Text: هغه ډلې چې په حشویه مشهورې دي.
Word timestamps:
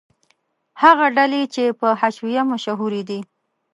هغه 0.81 1.05
ډلې 1.17 1.41
چې 1.53 1.63
په 1.79 1.87
حشویه 1.99 2.43
مشهورې 2.51 3.01
دي. 3.09 3.19